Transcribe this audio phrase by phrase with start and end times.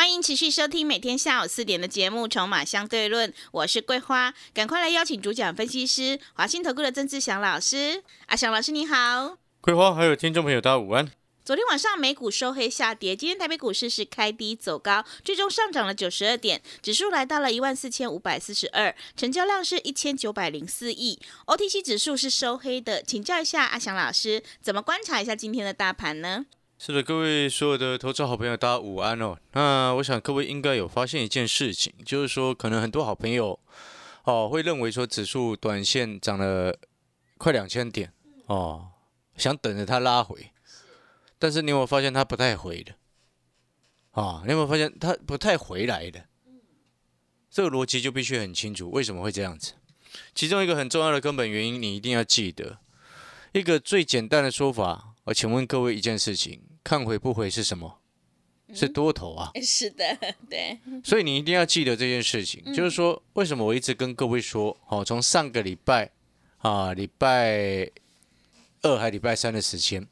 [0.00, 8.02] 欢迎持续收听每天下午四点的节目《筹码相对论》，我是桂花，赶快来邀请主讲分析师华信投顾的曾志祥老师。
[8.24, 11.06] 阿祥老师你好，桂花还有听众朋友大家午安。
[11.44, 21.20] 昨天晚上美股收黑下跌，今天台北股市是开低走高，最终上涨了九十二点，指数来到了一万四千五百四十二，成交量是一千九百零四亿。
[21.44, 26.46] OTC 指数是收黑的，请教一下阿祥老师，怎么观察一下今天的大盘呢？
[26.82, 29.36] 是的，各位所有的投资好朋友，大家午安哦。
[29.52, 33.60] 那我想各位应该有发现一件事情，就是说可能很多好朋友
[34.24, 36.74] 哦会认为说指数短线涨了
[37.36, 38.10] 快两千点
[38.46, 38.92] 哦，
[39.36, 40.52] 想等着它拉回，
[41.38, 42.94] 但是你有没有发现它不太回的？
[44.12, 46.24] 啊，你有没有发现它不太回来的？
[47.50, 49.74] 这个逻辑就必须很清楚，为什么会这样子？
[50.34, 52.78] 其中一个很重要的根本原因，你一定要记得
[53.52, 55.08] 一个最简单的说法。
[55.30, 56.60] 我请问各位一件事情。
[56.82, 58.00] 看回不回是什么？
[58.74, 59.52] 是多头啊！
[59.62, 60.04] 是的，
[60.48, 60.76] 对。
[61.04, 66.10] 所以你一定要记得这件事情，就是说，为什么我一直跟各位说，哦，从上个礼拜
[66.58, 67.88] 啊，礼拜
[68.82, 70.04] 二还礼拜三的时间，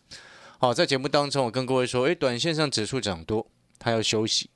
[0.58, 4.50] 好，在节目当中，我跟各位说，诶，短线上指数涨多，它要休息，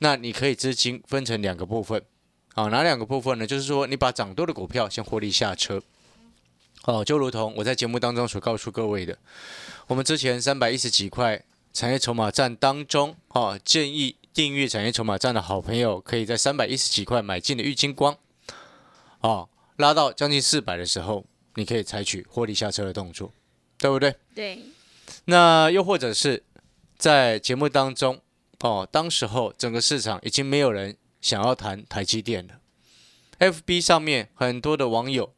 [0.00, 2.02] 那你可以资金分成两个部分，
[2.52, 3.46] 好，哪两个部分呢？
[3.46, 5.82] 就是说，你把涨多的股票先获利下车。
[6.88, 9.18] 哦，就如同我在节目当中所告诉各位的，
[9.88, 11.44] 我们之前三百一十几块
[11.74, 18.16] 产业筹码站当中，哦，建议订阅产业筹码站的好朋友，可以在三百一十几块买进的玉金光，
[19.20, 23.30] 哦，拉到将近四百的时候，你可以采取获利下车的动作，
[23.76, 24.14] 对不对？
[24.34, 24.58] 对。
[25.26, 26.42] 那又或者是
[26.96, 28.18] 在节目当中，
[28.60, 32.54] 哦，当时候整个市场已经没有人想要谈台积电了
[33.40, 35.34] ，FB 上面很多的网友。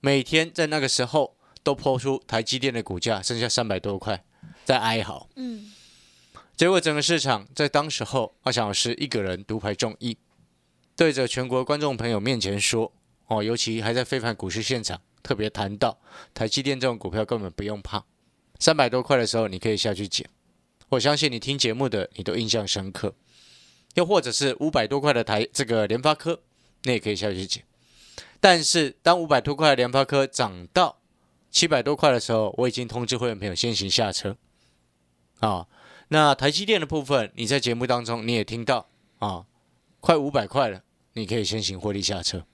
[0.00, 4.24] 每天在那个时候都抛出台积电的股价剩下三百多块，
[4.64, 5.28] 在哀嚎。
[5.34, 5.72] 嗯，
[6.56, 10.16] 结果整个市场在当时候，阿翔老师一个人独排众议，
[10.94, 12.92] 对着全国观众朋友面前说
[13.26, 15.98] ：“哦，尤其还在非凡股市现场，特别谈到
[16.32, 18.04] 台积电这种股票根本不用怕，
[18.60, 20.28] 三百多块的时候你可以下去捡。
[20.90, 23.14] 我相信你听节目的你都印象深刻，
[23.94, 26.40] 又或者是五百多块的台这个联发科，
[26.84, 27.64] 你也可以下去捡。”
[28.40, 30.98] 但是当五百多块的联发科涨到
[31.50, 34.36] 七百多块的时候，我已经通知会员朋友先行下车。
[35.40, 35.66] 啊，
[36.08, 38.88] 那台积电的部分，你在节目当中你也听到
[39.18, 39.44] 啊，
[40.00, 40.82] 快五百块了，
[41.14, 42.44] 你可以先行获利下车。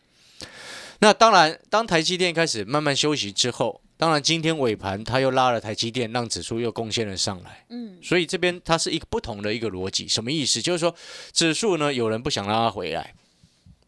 [1.00, 7.64] 那当然，当台积电开始慢慢休息之后，当然今天尾盘它又拉了台积电，让指数又贡献了上来。
[7.70, 10.62] 嗯，所以这边它是一个不同的一个逻辑，什么意思？
[10.62, 10.94] 就是说
[11.32, 13.14] 指数呢，有人不想让它回来，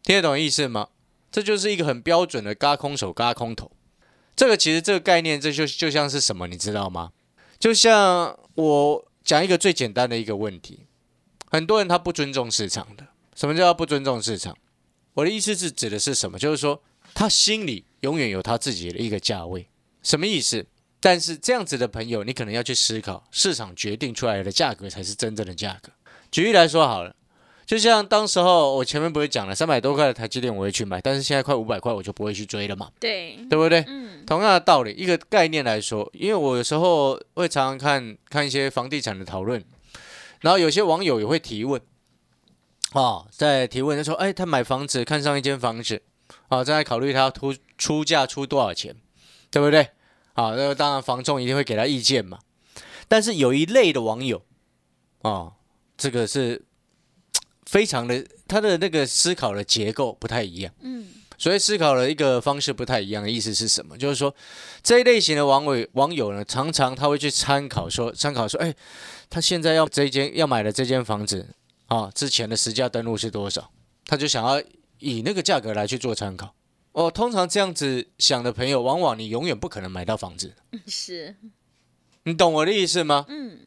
[0.03, 0.89] 听得懂意思吗？
[1.35, 3.69] 这就是一个很标准的嘎空手、嘎空头。
[4.37, 7.11] 这个其实这个概念，这就就像是什么，你知道吗？
[7.59, 10.85] 就像我讲一个最简单的一个问题：
[11.51, 13.07] 很多人他不尊重市场的。
[13.35, 14.55] 什么叫不尊重市场？
[15.15, 16.39] 我的意思是指的是什么？
[16.39, 16.81] 就是说
[17.13, 19.67] 他心里永远有他自己的一个价位。
[20.03, 20.65] 什么意思？
[21.01, 25.91] 但是这样子的朋友，你可能要去思考，市场决定出来的价格才是真正的价格。
[26.31, 27.13] 举例来说好了。
[27.65, 33.83] 就像当时候我前面不是讲了三百多块的台积电我会去买，但是现在快五百块我就不会去追了嘛，对，对不对？
[33.87, 39.63] 嗯，同样的道理，一个概念来说，因为我有时候会常常看看一些房地产的讨论，
[40.41, 41.81] 然后有些网友也会提问，
[42.91, 46.03] 啊，在提问他说，哎，他买房子看上一间房子，
[46.49, 48.95] 啊，正在考虑他出出价出多少钱，
[49.49, 49.89] 对不对？
[50.33, 52.37] 啊，那当然房仲一定会给他意见嘛，
[53.07, 54.43] 但是有一类的网友，
[55.23, 55.53] 啊，
[55.97, 56.65] 这个是。
[57.65, 61.07] 非常的，他的那个思考的结构不太一样，嗯，
[61.37, 63.97] 所以思考的一个方式不太一样的意思是什么？
[63.97, 64.33] 就是说
[64.83, 68.73] 这一类型的网友网友呢，常常他会去参考说，参考说，哎，
[69.29, 71.47] 他现在要这间要买的这间房子
[71.87, 73.71] 啊，之前的实价登录是多少？
[74.05, 74.61] 他就想要
[74.99, 76.53] 以那个价格来去做参考。
[76.91, 80.53] 哦，通常这样子想的朋友，往往你永远不可能买到房子。
[80.87, 81.35] 是，
[82.23, 83.25] 你懂我的意思吗？
[83.27, 83.59] 嗯。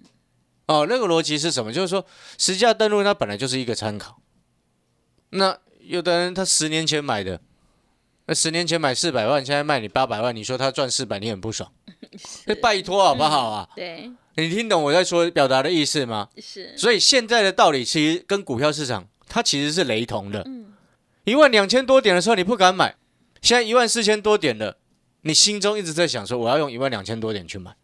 [0.68, 1.72] 哦，那个逻辑是什么？
[1.72, 2.06] 就是说，
[2.38, 4.20] 实价登录它本来就是一个参考。
[5.30, 7.40] 那有的人他十年前买的，
[8.26, 11.72] 那十年前买四百万，现在卖你八百万，你说他赚四百，你很不爽？
[12.44, 13.68] 那拜托好不好啊？
[13.74, 16.28] 对，你听懂我在说表达的意思吗？
[16.36, 16.76] 是。
[16.76, 20.46] 所以现在的道理其实跟股票市场它其实是雷同的。
[21.24, 22.96] 一万两千多点的时候你不敢买，
[23.40, 24.76] 现在一万四千多点了，
[25.22, 27.74] 你心中一直在想说我要用一万两千多点去买。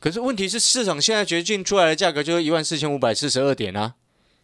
[0.00, 3.94] 可是问题是市场现在决定出来的价格就是一万四千五百四十二点啊，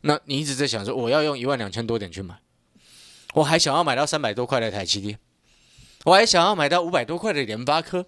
[0.00, 2.34] 那你一直在想说我要用一万两千多点去买，
[3.34, 5.18] 我还想要买到三百多块的台积电，
[6.04, 8.06] 我还想要买到五百多块的联发科。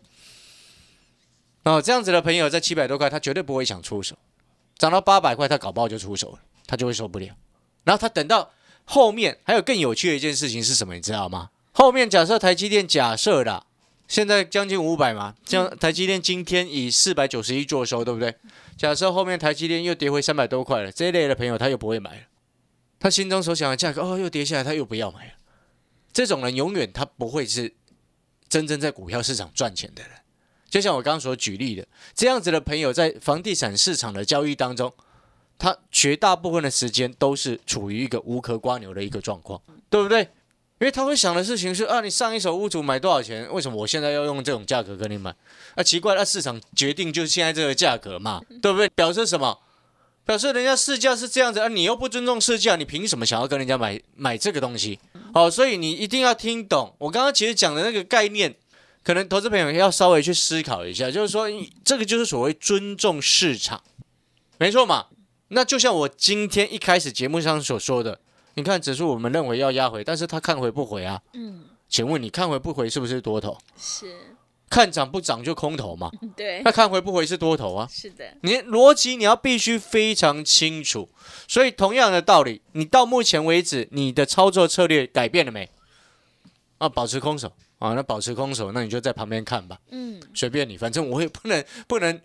[1.62, 4.16] 哦，这样子的朋友在七百多块，他绝对不会想出手，
[4.78, 7.34] 涨到八百块，他搞不好就出手了，他就会受不了。
[7.84, 8.52] 然后他等到
[8.84, 11.50] 后面还有更有趣的一件事情是什么，你知道吗？
[11.72, 13.66] 后面假设台积电假设的
[14.08, 18.34] 现在将近五百嘛，像台积电今天以四百九十一做收，对不对？
[18.76, 22.22] 假设后面台积电又跌回三百多块了，这一类的朋友他又不会买了，
[23.00, 25.32] 他心中所想的价格哦又跌下来，他又不要买了。
[26.12, 27.74] 这种人永远他不会是
[28.48, 30.12] 真正在股票市场赚钱的人。
[30.68, 34.92] 就像我刚刚所举例的，这样子的朋友在房地产市场的交易当中，
[35.58, 40.28] 他绝大部分的时间都是处于一个无壳瓜牛的一个状况，对不对？
[40.78, 43.50] 因为他会想的事情是啊，你上一手屋主买多少钱？
[43.52, 45.34] 为什么我现在要用这种价格跟你买？
[45.74, 48.88] 啊，奇怪，那市场决定就是现在这个价格嘛，对不对？
[48.90, 49.58] 表示什么？
[50.24, 54.98] 表示人家市价是这样子啊，你又不尊重市价，你凭什么想要跟人家买买这个东西？
[55.32, 58.54] 好，所以你一定要听懂我刚刚其实讲的那个概念。
[59.02, 61.46] 可能投资朋友要稍微去思考一下，就是说，
[61.84, 63.80] 这个就是所谓尊重市场，
[64.58, 65.06] 没错嘛？
[65.50, 68.18] 那就像我今天一开始节目上所说的，
[68.56, 71.20] 你看指数，我们认为要压回，但是他看回不回啊？
[71.34, 73.56] 嗯，请问你看回不回是不是多头？
[73.78, 74.12] 是。
[74.68, 76.10] 看涨不涨就空头嘛？
[76.34, 76.62] 对。
[76.64, 77.86] 那看回不回是多头啊？
[77.90, 78.24] 是的。
[78.40, 81.08] 你逻辑你要必须非常清楚。
[81.46, 85.70] 所以同样的道理，你到目前为止你的操作策略改变了没？
[86.78, 87.52] 啊，保持空手。
[87.78, 89.78] 啊，那保持空手，那你就在旁边看吧。
[89.90, 92.18] 嗯，随便你，反正我也不能不能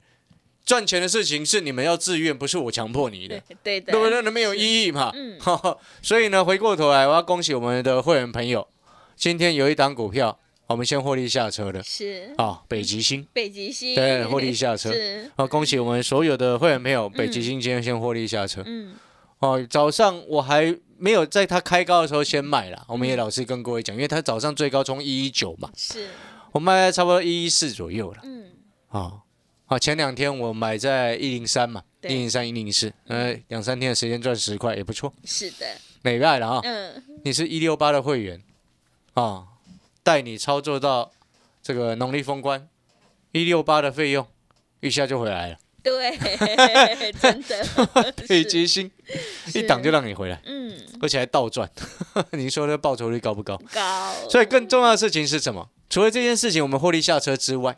[0.66, 3.42] 赚钱的事情是你们要自愿，不是我强迫你的。
[3.64, 4.22] 对的，对不对？
[4.22, 5.12] 那没有意义嘛。
[5.14, 5.38] 嗯。
[6.02, 8.68] 所以呢，回过头来，我要恭喜我们的会员朋友，
[9.16, 11.82] 今天有一档股票，我们先获利下车的。
[11.84, 12.34] 是。
[12.38, 13.28] 啊，北极星。
[13.34, 13.96] 北极星。
[13.96, 14.92] 对，获利下车。
[14.92, 15.32] 是。
[15.36, 18.64] 好，恭喜我们所有的会员朋友，北极星今天先获利下车。
[18.66, 18.96] 嗯。
[19.40, 20.78] 哦，早上我还。
[21.04, 26.10] 没有在它开高的时候先卖了，我们也老实跟各位讲，因为它早上最高冲一一九嘛，是
[26.52, 28.20] 我卖在差不多一一四左右了。
[28.24, 28.52] 嗯，
[28.88, 29.24] 好，
[29.72, 35.14] 好，前两天我买在一零三嘛，一零三一零四，呃，两三天的时间赚十块也不错。
[35.24, 35.66] 是的，
[36.02, 36.60] 美败了啊。
[36.62, 38.44] 嗯，你是一六八的会员
[39.14, 39.46] 啊，
[40.04, 41.14] 带你操作到
[41.64, 42.68] 这个农历封关，
[43.32, 44.28] 一六八的费用
[44.82, 45.58] 一下就回来了。
[45.82, 46.18] 对，
[47.22, 48.92] 真的，北极星
[49.56, 51.72] 一档就让你回来，嗯，而且还倒赚，
[52.32, 53.58] 您说的报酬率高不高？
[53.72, 54.14] 高。
[54.30, 55.70] 所以更重要的事情是什么？
[55.90, 57.78] 除了这件事情我们获利下车之外，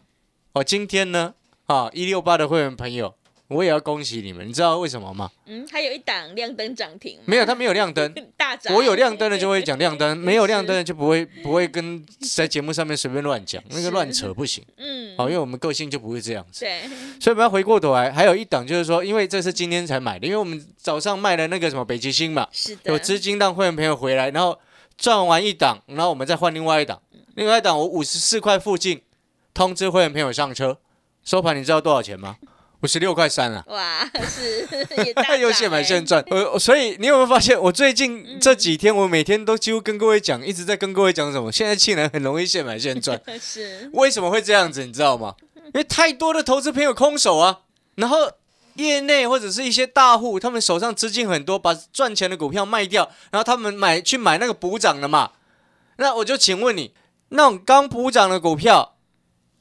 [0.54, 3.13] 哦，今天呢，啊，一六八的会员朋友。
[3.50, 5.30] 我也要恭喜你们，你知道为什么吗？
[5.45, 7.19] 嗯，还有一档亮灯涨停。
[7.25, 8.12] 没有，它没有亮灯。
[8.36, 8.74] 大涨。
[8.74, 12.04] 我有亮灯的就会讲亮灯， 没有亮灯的就不会不会跟
[12.36, 14.63] 在节目上面随便乱讲，那个乱扯不行。
[14.77, 15.15] 嗯。
[15.18, 16.62] 好，因为我们个性就不会这样子。
[16.62, 16.81] 对。
[17.19, 22.92] 所以我们要回过头来，还有一档就是说，因为这是今天才买的，因为我们早上卖了那个什么北极星嘛，是的。
[22.92, 24.57] 有资金让会员朋友回来，然后
[24.98, 27.00] 赚完一档，然后我们再换另外一档。
[27.36, 29.01] 另外一档我五十四块附近
[29.54, 30.80] 通知会员朋友上车，
[31.23, 32.35] 收盘你知道多少钱吗？
[32.81, 33.63] 五十六块三啊！
[33.69, 34.67] 哇，是
[35.39, 36.21] 有现买现赚。
[36.29, 41.49] 呃，所以你有没有发现，我最近这几天，我每天都几乎跟各位讲，一直在跟各位讲什么？
[41.49, 43.21] 现在竟然很容易现买现赚。
[43.39, 44.85] 是为什么会这样子？
[44.85, 45.33] 你知道吗？
[45.56, 47.61] 因为太多的投资朋友空手啊，
[47.95, 48.18] 然后
[48.75, 55.31] 业内或者是一些大户，他们手上资金很多，把赚钱的股票卖掉，然后他们买去买那个补涨的嘛。
[55.95, 56.94] 那我就请问你，
[57.30, 58.97] 那种刚补涨的股票，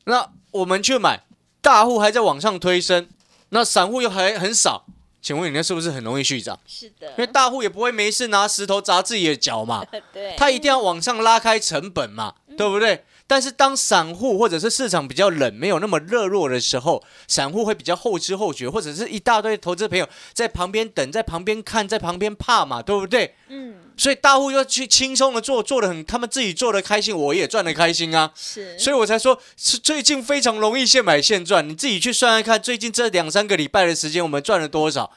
[0.06, 1.22] 那我们去买？
[1.62, 3.08] 大户还在往上推升，
[3.48, 4.84] 那散户又还很少，
[5.22, 6.58] 请问你那是不是很容易续涨？
[6.66, 13.04] 是的，因为大户也不会没事拿石头砸自己的脚嘛， 对，他一定要往上拉开成本嘛，对不对？
[13.26, 23.34] 但是当散户或者是市场比较冷、没有那么热络的时候，散户会比较后知后觉，或者是一大堆投资朋友在旁边等，在旁边看，在旁边怕嘛，对不对？
[23.48, 23.74] 嗯。
[23.96, 28.30] 所以大户要去轻松的做，做的很，他们自己做的开心，我也赚的开心啊。
[28.34, 28.78] 是。
[28.78, 31.66] 所以我才说，是最近非常容易现买现赚。
[31.66, 35.10] 你自己去算算看，最近这两三个礼拜的时间，我们赚了多少？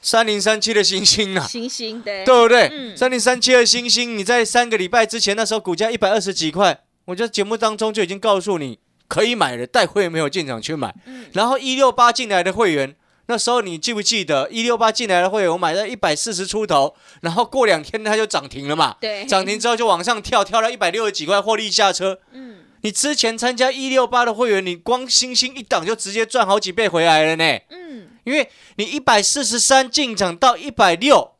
[0.00, 2.68] 三零三七的星星啊，星星对，对不对？
[2.70, 2.96] 嗯。
[2.96, 6.80] 三零三七的星星，你在三个礼拜之前，那时候股价一百二十几块。
[7.08, 10.94] 我在节目当中就已经告诉你可以买了，带会员没有进场去买。
[11.32, 12.94] 然后一六八进来的会员，
[13.26, 18.96] 那时候你记不记得一六八进来的会员，我买在一百四十出头，然后过两天它就涨停了嘛？
[19.00, 22.20] 对，涨停之后就往上跳，跳到一百六十几块获利下车。
[22.32, 27.58] 嗯，你之前参加一六八的会员，你光星星一档就直接赚好几倍回来了呢。
[27.70, 31.32] 嗯，因为你一百四十三进场到一百六。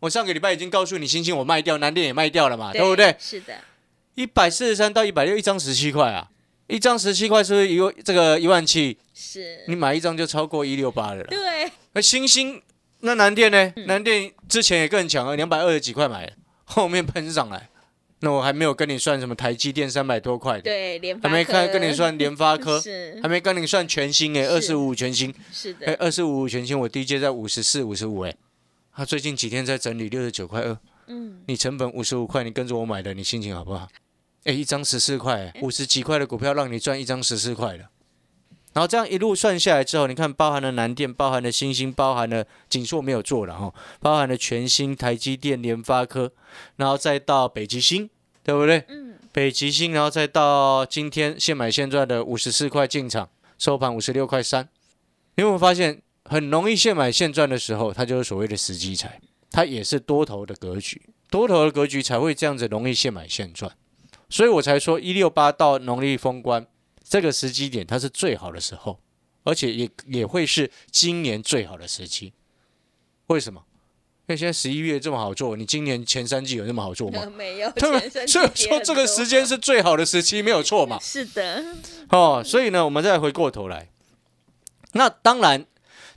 [0.00, 3.16] 我上个礼拜已经告诉你，星星我卖掉，南电也卖掉了嘛，对不对？
[3.18, 3.54] 是的，
[4.14, 6.28] 一百四十三到一百六，一张十七块啊，
[6.66, 8.96] 一张十七块是不是一个这个一万七？
[9.12, 11.26] 是，你买一张就超过一六八了啦。
[11.28, 12.60] 对，那星星
[13.00, 13.72] 那南电呢？
[13.86, 16.32] 南电之前也更强啊，两百二十几块买的，
[16.64, 17.68] 后面喷上来。
[18.20, 23.20] 那我还没有跟你算什么台积电三百多块的，对，还没看跟你算联发科， 是。
[23.22, 28.34] 还没跟你算全新哎，二十五五全新，哎，是的，二十五五全新我低阶在五十四、五十五哎，
[28.96, 30.78] 他最近几天在整理六十九块二，
[31.08, 33.86] 嗯，你成本五十五块，你跟着我买的，你心情好不好？
[34.44, 37.90] 哎，一张十四块，五十几块的股票让你赚一张十四块了。
[38.74, 46.32] 然后这样一路算下来之后，你看包含了南电，包含了星星，包含了锦硕没有做了哈，包含了全新、台积电、联发科，
[46.76, 48.10] 然后再到北极星，
[48.42, 48.84] 对不对？
[48.88, 54.68] 嗯，北极星，然后再到今天现买现赚的五十四块进场，收盘五十六块三。
[55.36, 59.20] 你有没有发现，很容易现买现赚的时候，它就是所谓的时机财，
[59.52, 63.70] 它也是多头的格局，多头的格局才会这样子容易现买现赚。
[64.28, 66.66] 所以我才说一六八到农历封关
[67.02, 68.98] 这个时机点，它是最好的时候，
[69.44, 72.32] 而且也也会是今年最好的时期。
[73.28, 73.62] 为什么？
[74.26, 77.26] 因为现在十一月这么好做，你今年前三季有那么好做吗？
[77.36, 77.70] 没有？
[78.26, 80.98] 所以说这个时间是最好的时期，没有错嘛。
[81.02, 81.62] 是的，
[82.08, 83.90] 哦，所以呢，我们再回过头来，
[84.92, 85.66] 那当然，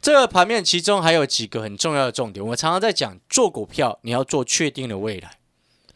[0.01, 2.45] 这个盘面其中还有几个很重要的重点。
[2.45, 5.39] 我常常在讲，做股票你要做确定的未来，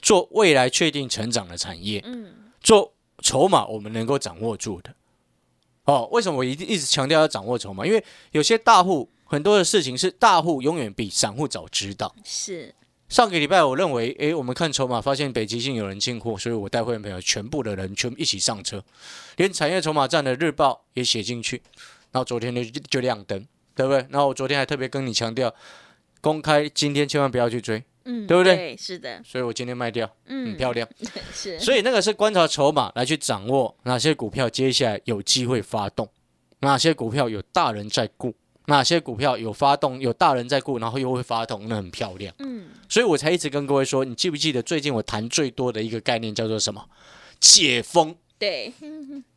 [0.01, 4.93] 做未来确定成长的产业，嗯，做筹码我们能够掌握住的。
[5.85, 7.85] 哦，为什么我一定一直强调要掌握筹码？
[7.85, 12.13] 因为有些大户很多的事情是大户永远比散户早知道。
[12.23, 12.73] 是，
[13.09, 18.83] 上个礼拜，我认为，诶，我们看筹码，发现北极星有人进货，所以我带会员朋友全部的人全部一起上车，
[19.37, 21.61] 连产业筹码站的日报也写进去，
[22.11, 24.05] 然后昨天就就亮灯，对不对？
[24.09, 25.53] 然后我昨天还特别跟你强调，
[26.21, 28.77] 公开今天千万不要去追，嗯，对不对对？
[28.77, 30.87] 是的，所以我今天卖掉，嗯很嗯，漂亮。
[31.33, 36.07] 是，所以那个是观察筹码来去掌握哪些股票接下来有机会发动，
[36.59, 38.33] 哪些股票有大人在顾，
[38.65, 42.33] 哪些股票有发动有大人在顾，然后又会发动，那很漂亮。
[42.39, 46.87] 嗯，所以我才一直跟各位说，你记不记得最近我谈最多的一个概念叫做什么？
[47.39, 48.71] 解封，对，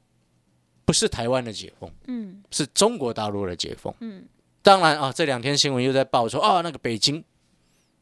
[0.85, 3.93] 不是台湾的解封，嗯是中国大陆的解封。
[4.01, 4.25] 嗯，
[4.63, 7.25] 当然啊，这两天新闻又在报说啊，那个北京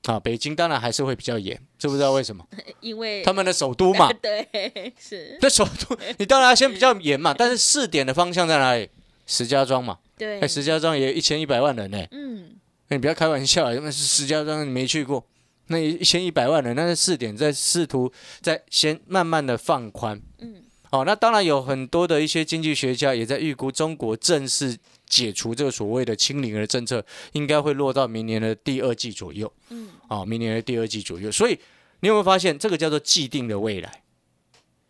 [0.04, 2.44] 啊，北京当然还是会比较严，知不知道为什么？
[2.80, 8.88] 因为他们的首都嘛， 对，是， 这首都你当然要先比较严嘛，但是试点的方向在哪里？
[9.24, 12.56] 石家庄嘛，对哎，，石家庄也一千一百万人呢、嗯，
[12.88, 15.24] 那你不要开玩笑，那是石家庄你没去过，
[15.68, 20.20] 那一千一百万人，那是试点在试图在先慢慢的放宽。
[20.38, 29.50] 嗯，哦，那当然有很多的一些经济学家也在预估，中国正式解除这个所谓的清零的政策，应该会落到明年的第二季左右。
[29.70, 31.32] 嗯，哦，明年的第二季左右。
[31.32, 31.58] 所以
[32.00, 34.02] 你有没有发现，这个叫做既定的未来？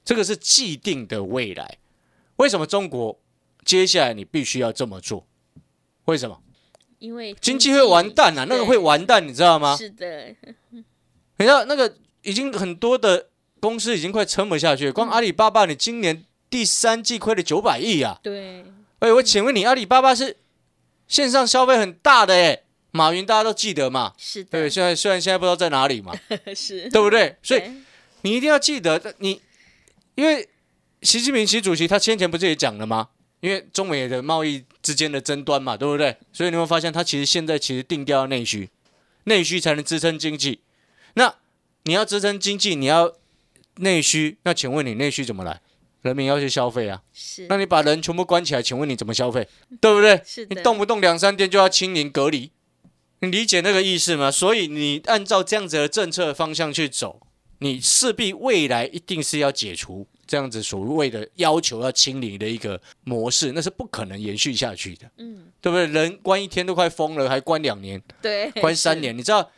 [0.05, 1.79] 这个是既定的未来。
[2.37, 3.21] 为什么中国
[3.65, 5.25] 接下来你必须要这么做？
[6.07, 6.43] 为什么？
[6.99, 9.77] 因为经济会完蛋啊，那个会完蛋，你知道吗？
[9.77, 10.35] 是的，
[10.73, 13.29] 你知道那个已经很多的
[13.63, 18.19] 公司已经快撑不下去，光阿里巴巴，你今年第三季亏了九百亿啊！
[18.21, 18.65] 对，
[18.99, 20.37] 哎，我请问你，阿里巴巴是
[21.07, 24.15] 线上消费很大的哎，马云大家都记得嘛？
[24.19, 26.13] 是的，对，现在虽然现在不知道在哪里嘛，
[26.57, 27.37] 是，对不对？
[27.41, 27.63] 所以
[28.23, 29.41] 你一定要记得，你
[30.17, 30.49] 因为
[31.03, 33.11] 习近平习主席他先前不是也讲了吗？
[33.39, 36.17] 因为中美的贸易之间的争端嘛，对不对？
[36.33, 38.71] 所以你会发现，他其实现在其实定调内需，
[39.25, 40.63] 内需才能支撑经济。
[41.15, 41.33] 那
[41.85, 43.13] 你要支撑经济，你要
[43.77, 45.61] 内需，那请问你内需怎么来？
[46.03, 49.47] 人民要去消费啊，是，那你把人全部关起来，请问你怎么消费？
[49.81, 50.21] 对不对？
[50.51, 52.51] 你动不动两三天就要清零隔离，
[53.21, 54.29] 你理解那个意思吗？
[54.29, 57.21] 所以你按照这样子的政策方向去走，
[57.61, 65.87] 你势必未来一定是要解除这样子所谓的要求要清零的一个模式，那是不可能延续下去的，嗯，对不对？
[65.87, 69.49] 人关一天都快疯了，还关两年，对，关三年，你知道？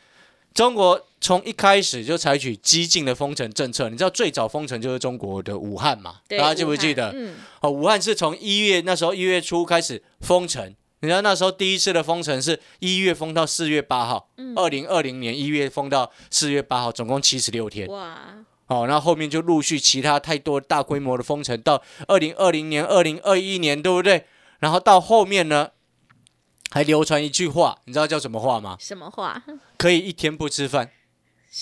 [0.55, 6.21] 中国从一开始就采取激进的封城政策，你知道最早封城就是中国的武汉嘛？
[6.29, 7.11] 对大家记不记得？
[7.13, 17.89] 嗯，哦，武汉是从一月那时候一月初开始封城，你知道那时候第一次的封城是一月封到四月八号，二零二零年一月封到四月八号，总共七十六天。
[17.89, 18.17] 哇，
[18.67, 24.23] 哦，那后面就陆续其他太多大规模的封城，到二零二零年、二零二一年，对不对？
[24.59, 25.71] 然后到后面呢，
[26.75, 28.75] 还流传一句话，你知道叫什么话吗？
[28.81, 29.41] 什么话？
[29.77, 30.91] 可以一天不吃饭，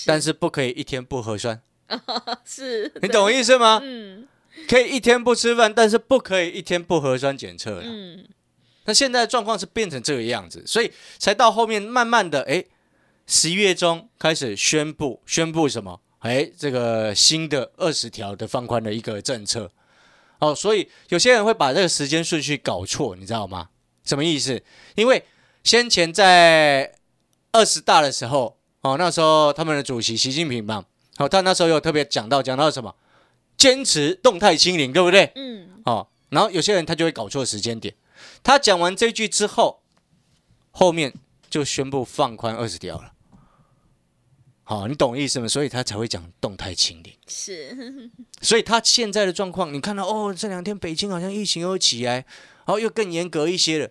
[0.06, 1.62] 但是不可以一天不核酸。
[2.44, 3.78] 是，你懂我意思吗？
[3.80, 4.26] 嗯
[4.66, 7.82] 可以一天不吃饭，但是不可以一天不核酸检测了。
[7.84, 8.26] 嗯，
[8.86, 12.64] 那现在的状况是变成这个样子，所以才到后面慢慢的，哎，
[13.28, 16.00] 十一月中开始宣布宣布什么？
[16.18, 19.70] 哎，这个新的二十条的放宽的一个政策。
[20.40, 23.68] 哦，所以有些人会把这个时间顺序搞错，你知道吗？
[24.04, 24.62] 什么意思？
[24.94, 25.24] 因为
[25.62, 26.94] 先前在
[27.52, 30.84] 二十大的时候，哦，那时候他们的主席习近平嘛，
[31.18, 32.94] 哦，他那时候有特别讲到讲到什么？
[33.56, 35.32] 坚持动态清零，对不对？
[35.36, 37.94] 嗯，哦，然后有些人他就会搞错时间点。
[38.42, 39.82] 他讲完这句之后，
[40.70, 41.14] 后面
[41.48, 43.12] 就宣布放宽二十条了。
[44.64, 45.46] 好，你懂意思吗？
[45.46, 47.12] 所以他才会讲动态清零。
[47.28, 48.10] 是，
[48.42, 52.24] 所以他现在的状况，你看到哦，这两天北京好像疫情又起来，
[52.66, 53.90] 然后又更严格一些了。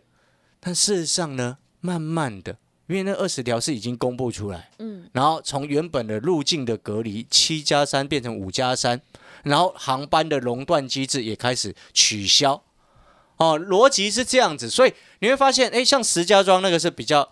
[0.59, 9.01] 但事实上呢，慢慢的，因为那二十条是已经公布出来，嗯，然后从原本的入境的隔离七加三变成五加三，
[9.43, 12.63] 然后航班的熔断机制也开始取消。
[13.37, 17.29] 哦，逻辑是这样子，所以你会发现，哎，像石家庄那个是比较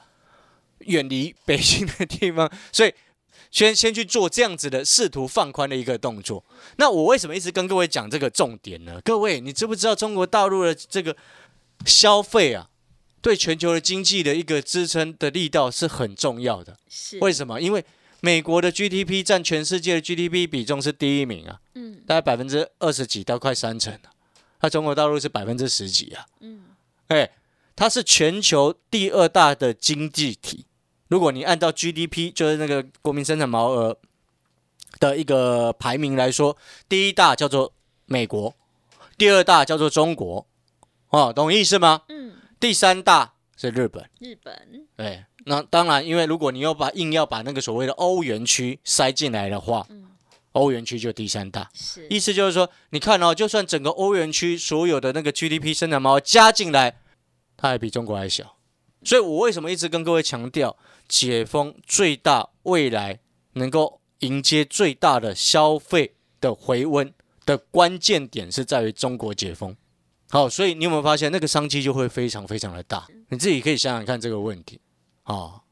[0.80, 2.94] 远离北京的地方，所以
[3.52, 6.44] 先先去做这样子的试图放宽的一个动作。
[6.78, 9.00] 那我为什么一直跟各位讲这个重点呢？
[9.04, 11.16] 各位，你知不知道中国大陆的这个
[11.86, 12.70] 消费啊，
[13.22, 16.78] 对全球的经济的一个支撑的力道是很重要的？
[16.90, 17.60] 是，为什么？
[17.60, 17.84] 因为
[18.22, 24.14] 美国的 GDP 占全世界的 GDP 比重是第一名啊，嗯大概百分之二十几到快三成啊。
[24.62, 26.62] 那中国大陆是百分之十几啊，嗯，
[27.08, 27.30] 哎，
[27.76, 30.66] 它是全球第二大的经济体。
[31.12, 33.98] 如果你按照 GDP 就是那个国民生产毛额
[34.98, 36.56] 的一个排名来说，
[36.88, 37.74] 第一大叫做
[38.06, 38.56] 美国，
[39.18, 40.48] 第二大叫做中国，
[41.10, 42.04] 哦，懂意思吗？
[42.08, 44.10] 嗯，第三大是日本。
[44.20, 50.08] 日本，对，那当然，因为如果你要把硬要把那个所谓的欧元区塞进来的话，嗯
[50.54, 51.70] 欧元区就第三大。
[51.74, 57.02] 是，意思就是说，你看哦，就算整个欧元区所有的那个 GDP 生产毛额加进来，
[57.58, 58.56] 它还比中国还小。
[59.04, 60.78] 所以我为什么一直跟各位强调，
[61.12, 63.20] 解封最大未来
[63.54, 67.14] 能够迎接最大的消费的回温
[67.46, 69.76] 的关键点是在于中国解封。
[70.30, 73.06] 好，所以你有没有发现那个商机就会非常非常的大？
[73.28, 74.80] 你自己可以想想看这个问题。
[75.24, 75.64] 啊，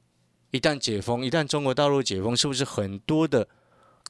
[0.51, 3.47] 一旦解封，一旦中国大陆解封，是不是很多的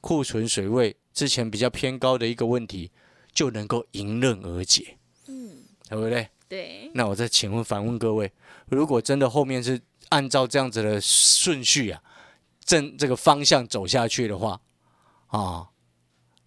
[0.00, 2.90] 库存水位之前比较偏高的一个问题
[3.32, 4.96] 就能够迎刃而解，
[5.28, 6.28] 嗯，对不对？
[6.48, 8.32] 对，那我再请问反问各位，
[8.66, 12.00] 如果真的后面是按照这样子的顺序啊，
[12.64, 14.60] 正这个方向走下去的话，
[15.28, 15.66] 啊，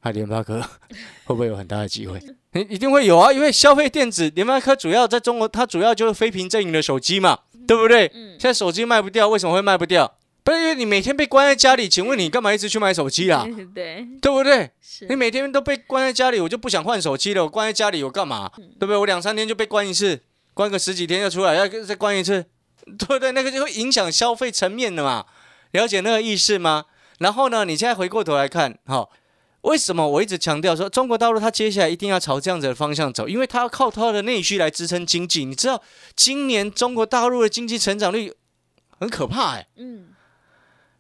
[0.04, 0.62] 那联发科
[1.26, 2.22] 会不会有很大的机会？
[2.52, 8.12] 你一定会有啊，因为消费电子联发科主要在中国，它主要就是非屏阵营的手机嘛，对不对？
[8.14, 10.18] 嗯现在手机卖不掉，为什么会卖不掉？
[10.44, 13.48] 不是因为你每天被关在家里，请问你干嘛一直去买手机啊？
[13.74, 14.70] 对，对不对？
[14.82, 17.46] 是你，每天都被关在家里，我就不想换手机了。
[17.46, 18.52] 我关在家里我干嘛？
[18.58, 18.98] 对不对？
[18.98, 20.22] 我两三天就被关一次，
[20.54, 22.46] 关个十几天就出来，要再关一次，
[22.98, 23.32] 对不对？
[23.32, 25.26] 那个就会影响消费层面的嘛。
[25.72, 26.86] 了解那个意思吗？
[27.20, 29.08] 然后呢，你现在回过头来看，哈、
[29.62, 33.28] 为什么我一直强调说中国大陆它接下来一定要朝这样子的方向走？
[33.28, 35.46] 因为它要靠它的内需来支撑经济。
[35.46, 35.82] 你知道，
[36.16, 38.34] 今年中国大陆的经济成长率
[39.00, 40.10] 很可怕哎、嗯，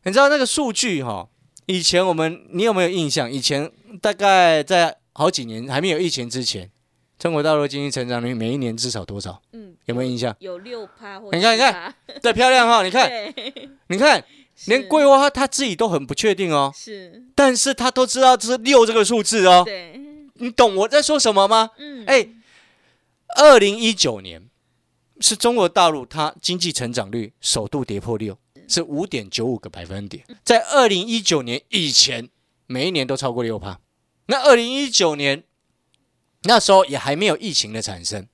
[0.03, 1.27] 你知道那个数据哈、
[1.65, 3.31] 以前我们你有没有印象？
[3.31, 6.71] 以前大概在好几年还没有疫情之前，
[7.23, 9.41] 中国大陆经济成长率每一年至少多少？
[9.53, 10.35] 嗯，有没有印象？
[10.39, 13.09] 有六趴或你看你看 看，对，漂亮哈、你看，
[13.87, 14.21] 你看，
[14.65, 19.63] 连桂花他他自己都很不确定哦，是，但是他都知道这是六这个数字哦。
[19.65, 19.97] 对，
[20.33, 21.69] 你懂我在说什么吗？
[21.77, 22.27] 嗯，哎，
[23.37, 24.49] 二零一九年
[25.21, 30.25] 是中国大陆它经济成长率首度跌破六，是五点九五个百分点。
[30.43, 32.27] 在二零一九年以前，
[32.67, 33.79] 每一年都超过六趴。
[34.25, 35.43] 那二零一九年
[36.43, 38.27] 那时候也还没有疫情的产生，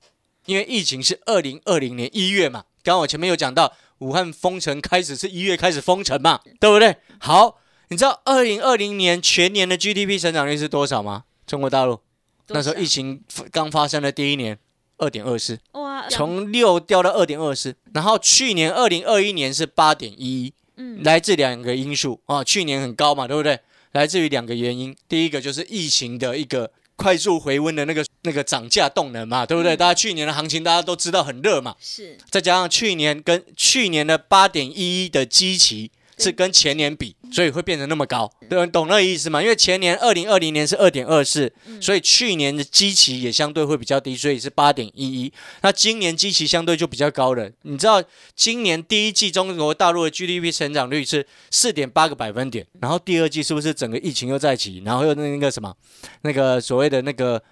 [0.46, 2.64] 因为疫情是二零二零年一月嘛。
[2.82, 6.96] 刚刚我前面有讲到，武汉封城开始是一月开始封城嘛，对不对？
[7.18, 11.24] 好，你知道二零二零年全年的 GDP 成长率是多少吗？
[11.46, 12.00] 中国大陆
[12.48, 14.58] 那时候疫情刚发生的第一年，
[14.98, 23.60] 二点二四，哇，从六掉到二点二四，然后去年二零二一年是八点一一，嗯来自两个因素啊，去年很高嘛，对不对？
[23.92, 29.74] 来自于两个原因，第一个就是疫情的一个快速回温的那个那个涨价动能嘛，对不对？
[29.74, 29.78] 嗯。
[29.78, 32.18] 大家去年的行情大家都知道很热嘛，是。
[32.30, 39.42] 再加上去年跟去年的八点一一的基期是跟前年比，所以会变成那么高，对，懂那个意思吗？
[39.42, 45.32] 因为前年二零二零年是二点二四，所以去年的基期也相对会比较低，所以是八点一一。
[45.62, 47.50] 那今年基期相对就比较高了。
[47.62, 48.02] 你知道
[48.34, 55.74] 今年第一季中国大陆的 GDP 成长率是四点八个百分点，然后第二季是不是整个疫情又在起，然后又那个什么
[56.22, 57.42] 那个所谓的那个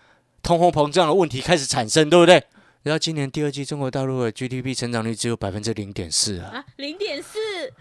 [0.43, 2.43] 通货膨胀的问题开始产生，对不对？
[2.88, 7.38] 知道今年第二季中国大陆的 GDP 成长率只有百分之零点四啊，啊，零点四，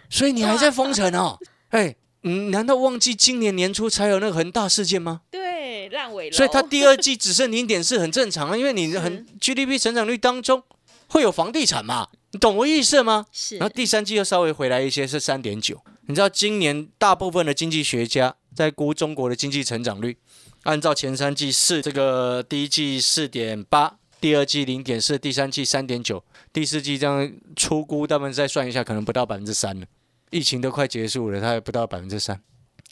[0.10, 1.40] 所以你还在封城哦？
[1.72, 5.22] 哎，你难道忘记今年年初才有那个恒大事件吗？
[5.32, 6.36] 对，烂尾楼。
[6.36, 10.62] 所以它第二季只剩零点四很正常啊，因为你很 GDP 成长率当中
[11.08, 13.26] 会有房地产嘛，你懂我意思吗？
[13.32, 15.82] 是然后第三季又稍微回来一些，是三点九。
[16.08, 20.18] 你知道今年大部分的经济学家在估中国的经济成长率，
[20.64, 29.86] 按照前三季四这个第一季四点八，第二季零点四，第三季三点九，第四季这样出估，他们再算一下，可能不到百分之三了。
[30.32, 32.42] 疫情都快结束了，它还不到百分之三，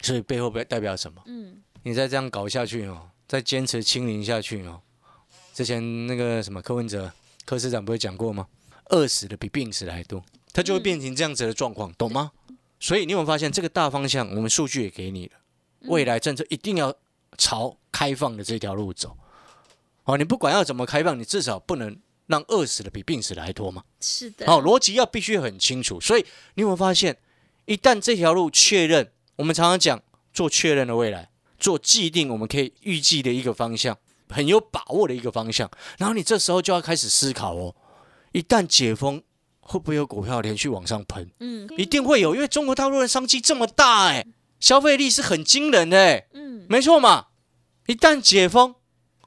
[0.02, 1.22] 所以背后代代表什么？
[1.26, 4.82] 嗯，你再这样搞下去哦，再坚持清零下去哦，
[5.54, 7.12] 之前那个什么柯文哲
[7.44, 8.48] 柯市长不是讲过吗？
[8.92, 12.32] 饿死的比病死的还多，它就会变成这样子的状况，懂吗？
[12.80, 15.34] 所以你有没有发现这个大方向，我们数据也给你了，
[15.88, 16.96] 未来政策一定要
[17.38, 19.18] 朝开放的这条路走。
[20.06, 21.96] 哦，你不管要怎么开放，你至少不能
[22.28, 23.84] 让饿死的比病死的还多嘛。
[24.00, 24.46] 是的。
[24.48, 26.00] 好、逻辑要必须很清楚。
[26.00, 27.18] 所以你有没有发现，
[27.66, 30.02] 一旦这条路确认，我们常常讲
[30.34, 33.98] 做确认的未来，做既定我们可以预计的一个方向，
[34.30, 37.76] 很有把握的一个方向，然后你这时候就要开始思考哦，
[38.32, 39.24] 一旦解封，
[39.60, 41.32] 会不会有股票连续往上喷？
[41.40, 44.28] 嗯一定会有，因为中国大陆的商机这么大，哎，
[44.60, 47.28] 消费力是很惊人的，哎，嗯，没错嘛。
[47.88, 48.76] 一旦解封，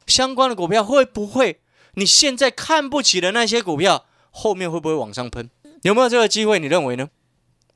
[0.08, 1.60] 相关的股票会不会
[1.94, 5.48] 你现在看不起的那些股票，后面会不会往上喷？
[5.82, 6.58] 有没有这个机会？
[6.58, 7.08] 你认为呢？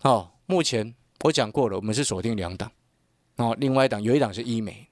[0.00, 2.72] 哦，目前我讲过了，我们是锁定两档，
[3.36, 4.88] 哦，另外一档有一档是医美，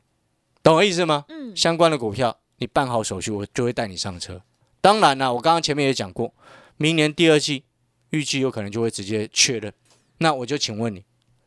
[0.63, 1.25] 懂我意思吗？
[1.29, 4.43] 嗯，相关的股票，你办好手续，我就会带你上车。
[4.81, 6.33] 当然啦，我刚刚前面也讲过，
[6.77, 7.65] 明年第二季
[8.11, 9.73] 预计有可能就会直接确认。
[10.19, 11.05] 那我就请问你，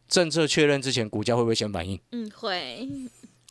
[0.07, 1.99] 政策确认之前，股价会不会先反应？
[2.11, 2.89] 嗯，会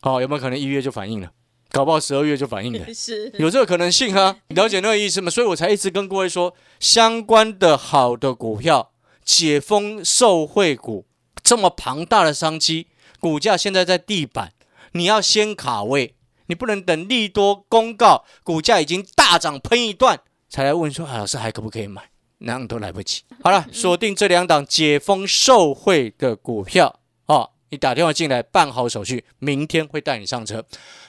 [0.02, 1.32] 哦，有没有可能一月就反应了？
[1.72, 4.36] 搞不好十二月就反应了， 是有这个可能性啊？
[4.48, 5.30] 你 了解那个意思吗？
[5.30, 8.92] 所以我才一直跟各位说，相关的好的股票，
[9.24, 11.06] 解封受惠股
[11.42, 14.52] 这么庞大的商机，股价现在在地板，
[14.92, 16.14] 你要先卡位，
[16.46, 22.02] 你不能等利多公告，股价已经大涨喷一段，才来问说，啊，老师还可不可以买？
[22.44, 23.22] 那样都来不及。
[23.42, 26.98] 好了， 锁定这两档解封受惠的股票哦，
[27.72, 30.62] 你打电话进来办好手续，明天会带你上车。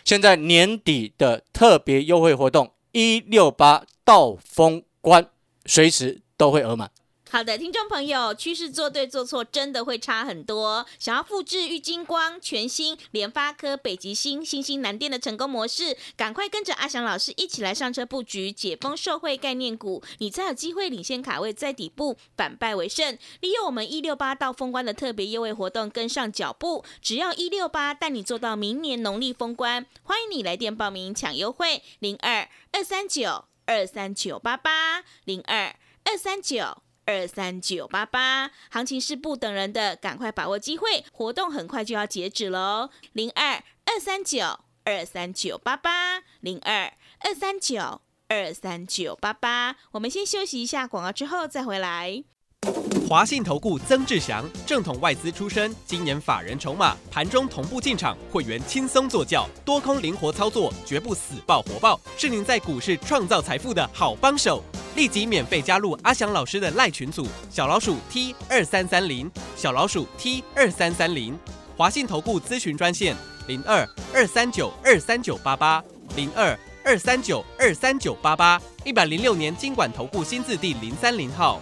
[0.06, 5.28] 现在年底的特别优惠活动，一六八到封关，
[5.66, 6.90] 随时都会额满。
[7.34, 10.86] 好的，听众朋友，趋势做对做错真的会差很多。
[11.00, 23.18] 想要复制玉金光、全新、联发科、北极星、新兴南电的成功模式，赶快跟着阿翔老师一起来上车布局解封受惠概念股，你才有机会领先卡位在底部，反败为胜。
[23.40, 29.84] 利用我们一六八到封关的特别优惠活动，跟上脚步，只要一六八带你做到明年农历封关。
[30.04, 36.84] 欢迎你来电报名抢优惠，零二二三九二三九八八零二二三九。
[37.06, 42.90] 二三九八八，行情是不等人的，赶快把握机会，活动很快就要截止喽。
[43.12, 49.76] 零二二三九二三九八八，零二二三九二三九八八。
[49.92, 52.24] 我们先休息一下广告，之后再回来。
[53.10, 64.64] 华信投顾曾志祥，正统外资出身，今年法人筹码，盘中同步进场，会员轻松做教，多空灵活操作，绝不死爆活爆，是您在股市创造财富的好帮手。
[64.96, 71.38] 立即免费加入阿翔老师的赖群组，小老鼠 T 二三三零，小老鼠 T 二三三零，
[71.76, 73.16] 华信投顾咨询专线
[73.48, 75.84] 零二二三九二三九八八
[76.16, 81.60] 零二二三九二三九八八，一百零六年经管投顾新字第零三零号。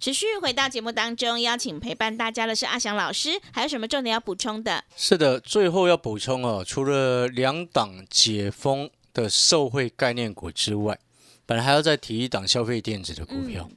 [0.00, 4.84] 持续回到节目当中，邀请陪伴大家的是阿翔老师，还有什么重点要补充的？
[4.96, 10.98] 是的，最后要补充哦，除了两党解封的受惠概念股之外，
[11.46, 13.68] 本来还要再提一档消费电子的股票，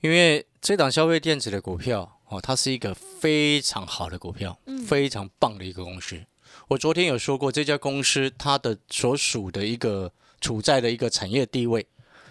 [0.00, 6.24] 因为这档消费电子的股票哦，它是一个非常好的股票，非常棒的一个公司。
[6.68, 11.86] 我昨天有说过，这家公司它的所属的一个处在的一个产业地位，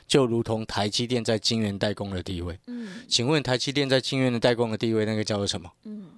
[0.08, 2.60] 就如同台积电在晶圆代工的地位。
[2.68, 5.72] 嗯请问台积电在晶圆的代工的地位，那个叫做什么？
[5.84, 6.14] 嗯，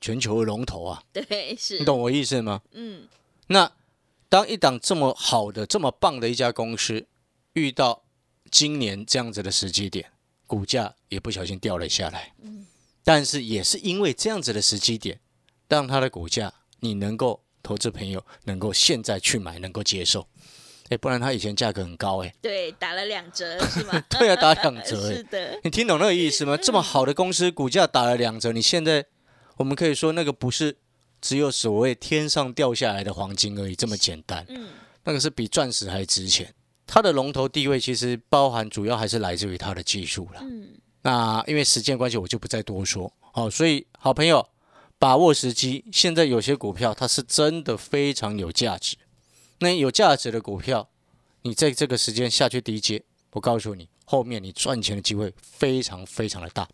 [0.00, 2.62] 全球的龙头啊， 对，是，你懂我意思吗？
[2.72, 3.06] 嗯
[3.48, 3.70] 那
[4.28, 7.06] 当一档这么好的、这么棒的一家公司
[7.54, 8.04] 遇到
[8.50, 10.12] 今年这样子的时机点，
[10.46, 12.32] 股价也不小心掉了下来。
[13.02, 15.18] 但是也是因为这样子的时机点，
[15.68, 20.28] 让它的股价你能够投资朋友能够现在去买，能够接受。
[20.90, 22.34] 哎，不然它以前价格很高哎。
[22.42, 23.98] 对，打了两折是吗？
[24.10, 25.22] 对啊，打两折哎 是。
[25.24, 26.56] 的，你听懂那个意思吗？
[26.56, 29.06] 这么好的公司，股价打了两折，你现在
[29.56, 30.76] 我们可以说那个不是
[31.22, 34.44] 只有所谓天上掉下来的黄金而已，这么简单。
[34.48, 34.68] 嗯，
[35.04, 36.54] 那个是比钻石还值钱，
[36.86, 40.40] 它的龙头地位其实包含主要还是来自于它的技术了。
[40.42, 40.68] 嗯，
[41.02, 43.12] 那因为时间关系，我就不再多说。
[43.32, 44.46] 好、所以好朋友
[44.98, 48.96] 把握时机，现在有些股票它是真的非常有价值。
[49.60, 50.88] 那有价值的股票，
[51.42, 56.68] 你在这个时间下去低接，我告诉你，后面你赚钱的机会非常非常的大。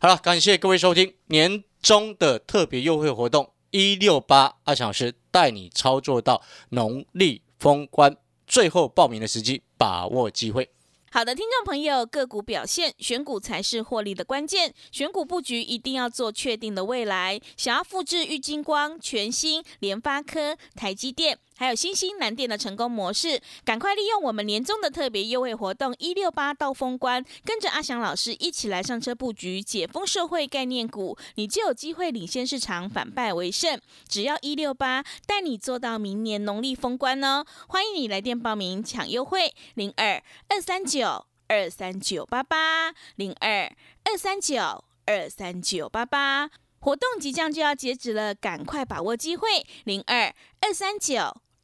[0.00, 10.70] 好了，感谢各位收听年终的特别优惠活动一六八，阿强老师带你操作到农历封关，最后报名的时机，把握机会。
[11.12, 14.74] 好的，听众朋友，个股表现，选股才是获利的关键。
[14.92, 17.40] 选股布局一定要做确定的未来。
[17.56, 33.80] 想要复制玉金光、全新、联发科、台积电，还有新兴蓝电的成功模式，赶快利用我们年终的特别优惠活动一六八到封关，跟着阿翔老师一起来上车布局解封社会概念股，你就有机会领先市场，反败为胜。
[34.06, 37.44] 只要一六八带你做到明年农历封关哦！
[37.68, 43.72] 欢迎你来电报名抢优惠，零二二三九二三九八八零二
[44.04, 46.50] 二三九二三九八八。
[46.78, 51.34] 活动即将就要截止了，赶快把握机会，零二二三九